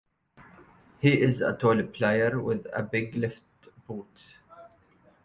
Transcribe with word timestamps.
He 0.99 1.21
is 1.21 1.41
a 1.41 1.53
tall 1.55 1.83
player 1.83 2.39
with 2.41 2.65
a 2.73 2.81
big 2.81 3.13
left 3.13 3.43
boot. 3.87 4.07